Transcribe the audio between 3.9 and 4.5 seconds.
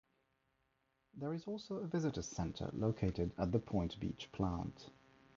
Beach